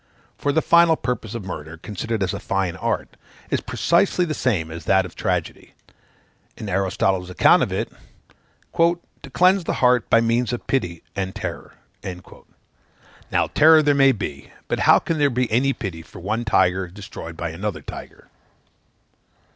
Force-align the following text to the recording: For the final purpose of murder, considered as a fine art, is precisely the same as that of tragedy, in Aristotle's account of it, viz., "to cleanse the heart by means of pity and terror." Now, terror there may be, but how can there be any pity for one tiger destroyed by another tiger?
For 0.35 0.51
the 0.51 0.63
final 0.63 0.95
purpose 0.95 1.35
of 1.35 1.45
murder, 1.45 1.77
considered 1.77 2.23
as 2.23 2.33
a 2.33 2.39
fine 2.39 2.75
art, 2.75 3.15
is 3.51 3.61
precisely 3.61 4.25
the 4.25 4.33
same 4.33 4.71
as 4.71 4.85
that 4.85 5.05
of 5.05 5.15
tragedy, 5.15 5.75
in 6.57 6.67
Aristotle's 6.69 7.29
account 7.29 7.61
of 7.61 7.71
it, 7.71 7.91
viz., 8.75 8.95
"to 9.21 9.29
cleanse 9.29 9.65
the 9.65 9.73
heart 9.73 10.09
by 10.09 10.19
means 10.19 10.53
of 10.53 10.65
pity 10.65 11.03
and 11.15 11.35
terror." 11.35 11.75
Now, 13.31 13.45
terror 13.53 13.83
there 13.83 13.93
may 13.93 14.11
be, 14.11 14.51
but 14.67 14.79
how 14.89 14.97
can 14.97 15.19
there 15.19 15.29
be 15.29 15.51
any 15.51 15.71
pity 15.71 16.01
for 16.01 16.19
one 16.19 16.45
tiger 16.45 16.87
destroyed 16.87 17.37
by 17.37 17.51
another 17.51 17.83
tiger? 17.83 18.27